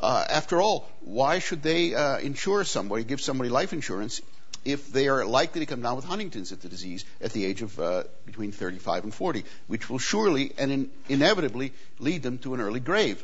[0.02, 4.22] Uh, after all, why should they uh, insure somebody, give somebody life insurance,
[4.66, 7.62] if they are likely to come down with Huntington's at the disease at the age
[7.62, 12.54] of uh, between 35 and 40, which will surely and in, inevitably lead them to
[12.54, 13.24] an early grave?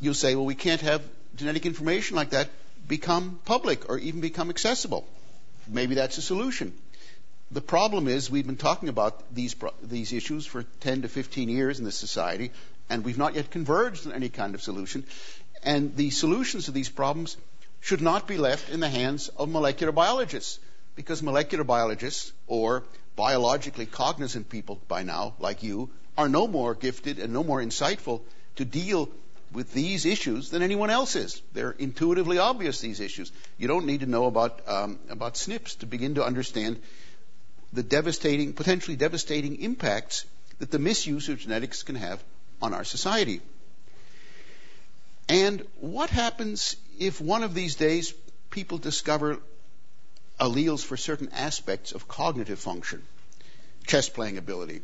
[0.00, 1.02] You'll say, well, we can't have
[1.36, 2.48] genetic information like that
[2.86, 5.06] become public or even become accessible.
[5.68, 6.72] Maybe that's a solution.
[7.50, 11.78] The problem is we've been talking about these these issues for 10 to 15 years
[11.78, 12.50] in this society,
[12.90, 15.04] and we've not yet converged on any kind of solution.
[15.62, 17.36] And the solutions to these problems
[17.80, 20.58] should not be left in the hands of molecular biologists,
[20.96, 22.82] because molecular biologists or
[23.14, 28.20] biologically cognizant people by now, like you, are no more gifted and no more insightful
[28.56, 29.08] to deal
[29.52, 31.40] with these issues than anyone else is.
[31.52, 33.32] They're intuitively obvious, these issues.
[33.58, 36.80] You don't need to know about, um, about SNPs to begin to understand
[37.72, 40.24] the devastating, potentially devastating impacts
[40.58, 42.22] that the misuse of genetics can have
[42.62, 43.40] on our society.
[45.28, 48.14] And what happens if one of these days
[48.50, 49.38] people discover
[50.38, 53.02] alleles for certain aspects of cognitive function?
[53.86, 54.82] Chess playing ability,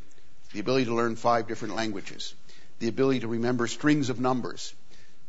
[0.53, 2.35] the ability to learn five different languages,
[2.83, 4.75] the ability to remember strings of numbers,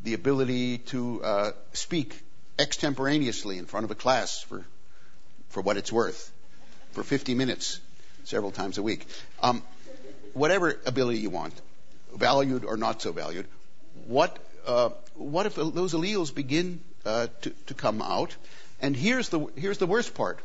[0.01, 2.19] the ability to uh, speak
[2.57, 4.65] extemporaneously in front of a class for,
[5.49, 6.31] for what it's worth,
[6.93, 7.79] for 50 minutes
[8.23, 9.05] several times a week.
[9.39, 9.61] Um,
[10.33, 11.53] whatever ability you want,
[12.15, 13.45] valued or not so valued,
[14.07, 14.35] what
[14.65, 18.35] uh, what if those alleles begin uh, to, to come out?
[18.81, 20.39] And here's the here's the worst part.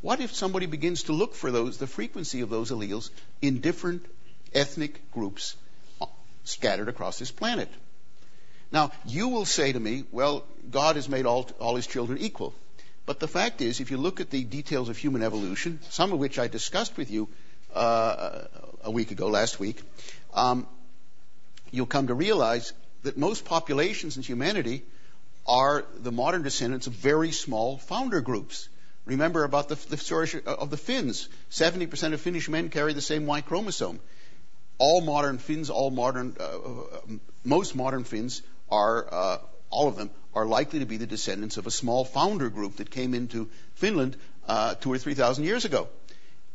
[0.00, 4.06] What if somebody begins to look for those the frequency of those alleles in different
[4.54, 5.56] ethnic groups
[6.44, 7.68] scattered across this planet?
[8.72, 12.54] Now, you will say to me, well, God has made all, all his children equal.
[13.04, 16.18] But the fact is, if you look at the details of human evolution, some of
[16.18, 17.28] which I discussed with you
[17.74, 18.42] uh,
[18.84, 19.82] a week ago, last week,
[20.32, 20.66] um,
[21.70, 24.84] you'll come to realize that most populations in humanity
[25.46, 28.68] are the modern descendants of very small founder groups.
[29.04, 31.28] Remember about the, the story of the Finns.
[31.50, 33.98] 70% of Finnish men carry the same Y chromosome.
[34.78, 37.00] All modern Finns, all modern, uh, uh
[37.44, 39.38] most modern Finns are, uh,
[39.70, 42.90] all of them, are likely to be the descendants of a small founder group that
[42.90, 44.16] came into Finland
[44.46, 45.88] uh, two or three thousand years ago,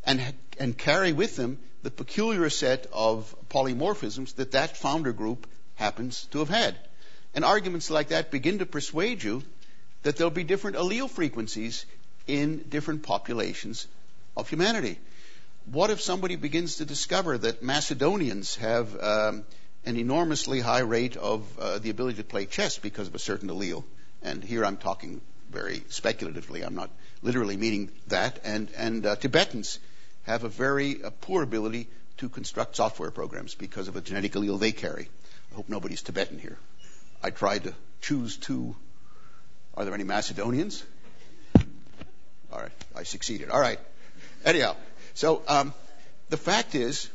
[0.04, 0.22] and
[0.60, 6.40] and carry with them the peculiar set of polymorphisms that that founder group happens to
[6.40, 6.76] have had.
[7.34, 9.44] And arguments like that begin to persuade you
[10.04, 11.86] that there'll be different allele frequencies
[12.26, 13.88] in different populations
[14.36, 15.00] of humanity.
[15.72, 19.44] What if somebody begins to discover that Macedonians have um,
[19.86, 23.50] an enormously high rate of uh, the ability to play chess because of a certain
[23.50, 23.84] allele?
[24.24, 25.20] And here I'm talking
[25.52, 26.62] very speculatively.
[26.62, 26.90] I'm not
[27.22, 28.40] literally meaning that.
[28.46, 29.80] And, and uh, Tibetans
[30.24, 31.90] have a very uh, poor ability
[32.20, 35.10] to construct software programs because of a genetic allele they carry.
[35.52, 36.58] I hope nobody's Tibetan here.
[37.22, 38.74] I tried to choose two.
[39.76, 40.82] Are there any Macedonians?
[42.54, 43.50] All right, I succeeded.
[43.50, 43.80] All right.
[44.46, 44.78] Anyhow,
[45.18, 45.74] so um,
[46.30, 47.10] the fact is,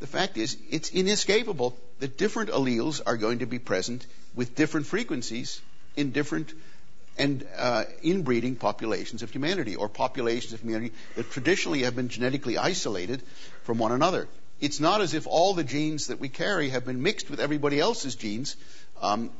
[0.00, 4.86] the fact is, it's inescapable that different alleles are going to be present with different
[4.86, 5.60] frequencies
[5.94, 6.54] in different
[7.18, 12.56] and uh, inbreeding populations of humanity or populations of humanity that traditionally have been genetically
[12.56, 13.22] isolated
[13.64, 14.26] from one another.
[14.58, 17.78] It's not as if all the genes that we carry have been mixed with everybody
[17.78, 18.56] else's genes
[19.02, 19.30] um,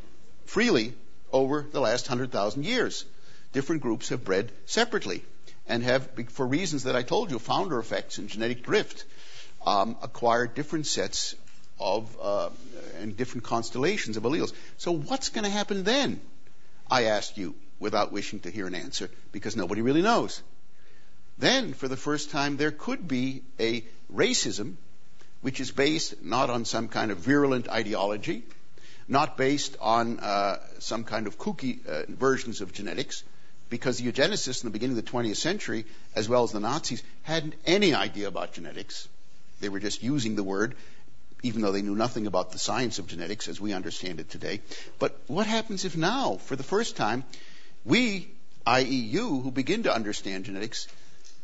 [0.45, 0.93] freely
[1.33, 3.07] over the last 100,000 years.
[3.55, 5.25] Different groups have bred separately
[5.69, 9.05] and have, for reasons that I told you, founder effects and genetic drift,
[9.67, 11.35] um, acquired different sets
[11.81, 12.51] of uh,
[13.01, 14.53] and different constellations of alleles.
[14.77, 16.21] So what's going to happen then?
[16.91, 20.43] I ask you without wishing to hear an answer because nobody really knows.
[21.39, 24.77] Then, for the first time, there could be a racism
[25.41, 28.45] which is based not on some kind of virulent ideology,
[29.09, 33.25] not based on uh, some kind of kooky uh, versions of genetics,
[33.71, 35.85] because the eugenicists in the beginning of the 20th century,
[36.15, 39.09] as well as the Nazis, hadn't any idea about genetics.
[39.61, 40.77] They were just using the word,
[41.43, 44.61] even though they knew nothing about the science of genetics as we understand it today.
[44.99, 47.25] But what happens if now, for the first time,
[47.85, 48.29] we,
[48.67, 50.89] i.e., you, who begin to understand genetics,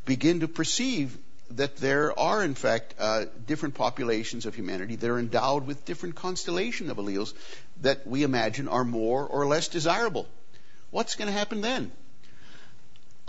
[0.04, 1.16] begin to perceive
[1.52, 6.14] that there are, in fact, uh, different populations of humanity that are endowed with different
[6.14, 7.34] constellation of alleles
[7.82, 10.28] that we imagine are more or less desirable.
[10.90, 11.90] What's going to happen then?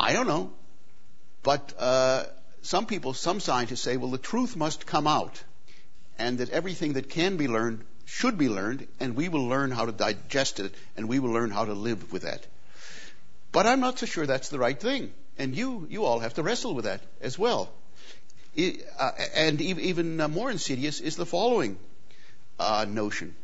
[0.02, 0.52] I don't know.
[1.44, 2.24] But uh,
[2.64, 5.44] some people, some scientists say, well, the truth must come out,
[6.18, 9.86] and that everything that can be learned should be learned, and we will learn how
[9.86, 12.46] to digest it, and we will learn how to live with that.
[13.52, 15.14] But I'm not so sure that's the right thing.
[15.38, 17.72] And you, you all have to wrestle with that as well.
[18.56, 21.78] It, uh, and even uh, more insidious is the following
[22.60, 23.36] uh, notion.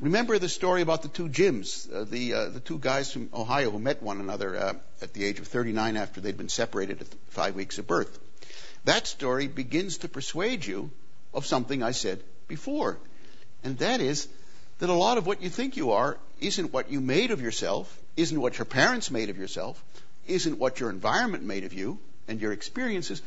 [0.00, 3.70] Remember the story about the two Jims, uh, the uh, the two guys from Ohio
[3.70, 7.06] who met one another uh, at the age of 39 after they'd been separated at
[7.28, 8.18] five weeks of birth.
[8.84, 10.90] That story begins to persuade you
[11.32, 12.98] of something I said before,
[13.64, 14.28] and that is
[14.80, 17.98] that a lot of what you think you are isn't what you made of yourself,
[18.18, 19.82] isn't what your parents made of yourself,
[20.26, 23.22] isn't what your environment made of you and your experiences.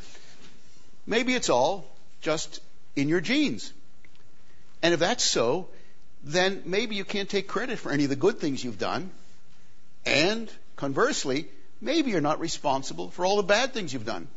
[1.08, 1.88] Maybe it's all
[2.22, 2.62] just
[2.96, 3.74] in your genes.
[4.84, 5.68] And if that's so,
[6.24, 9.12] then maybe you can't take credit for any of the good things you've done.
[10.06, 11.48] And conversely,
[11.82, 14.28] maybe you're not responsible for all the bad things you've done.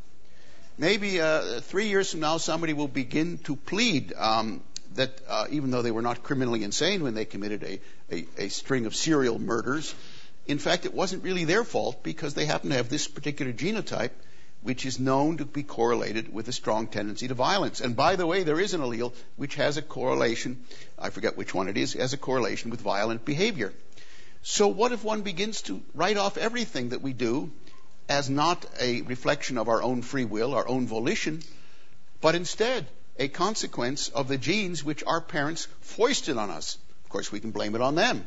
[0.79, 4.63] Maybe uh, three years from now, somebody will begin to plead um,
[4.95, 7.81] that uh, even though they were not criminally insane when they committed a,
[8.11, 9.95] a, a string of serial murders,
[10.47, 14.11] in fact, it wasn't really their fault because they happen to have this particular genotype,
[14.63, 17.81] which is known to be correlated with a strong tendency to violence.
[17.81, 20.65] And by the way, there is an allele which has a correlation,
[20.99, 23.73] I forget which one it is, has a correlation with violent behavior.
[24.43, 27.51] So what if one begins to write off everything that we do
[28.09, 31.43] as not a reflection of our own free will, our own volition,
[32.21, 32.87] but instead
[33.19, 36.79] a consequence of the genes which our parents foisted on us?
[37.05, 38.27] Of course, we can blame it on them.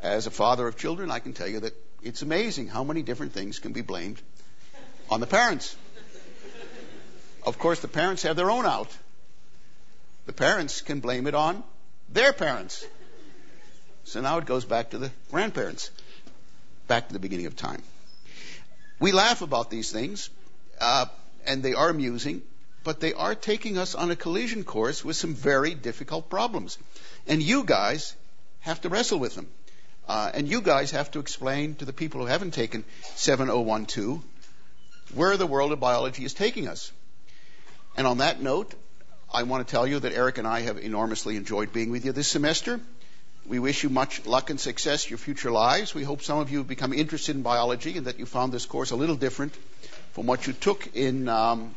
[0.00, 3.32] As a father of children, I can tell you that it's amazing how many different
[3.32, 4.20] things can be blamed
[5.10, 5.76] on the parents.
[7.44, 8.90] Of course, the parents have their own out.
[10.26, 11.62] The parents can blame it on
[12.08, 12.84] their parents.
[14.04, 15.90] So now it goes back to the grandparents,
[16.88, 17.82] back to the beginning of time.
[18.98, 20.30] We laugh about these things,
[20.80, 21.06] uh,
[21.44, 22.42] and they are amusing,
[22.82, 26.78] but they are taking us on a collision course with some very difficult problems.
[27.26, 28.14] And you guys
[28.60, 29.48] have to wrestle with them.
[30.08, 32.84] Uh, and you guys have to explain to the people who haven't taken
[33.16, 34.22] 7012
[35.14, 36.92] where the world of biology is taking us.
[37.96, 38.74] And on that note,
[39.32, 42.12] I want to tell you that Eric and I have enormously enjoyed being with you
[42.12, 42.80] this semester.
[43.46, 45.94] We wish you much luck and success in your future lives.
[45.94, 48.66] We hope some of you have become interested in biology and that you found this
[48.66, 49.54] course a little different
[50.12, 51.76] from what you took in, um,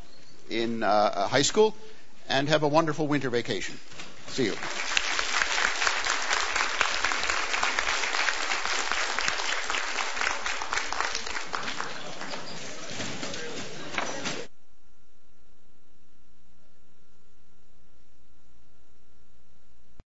[0.49, 1.75] in uh, high school.
[2.27, 3.75] And have a wonderful winter vacation.
[4.27, 4.98] See you.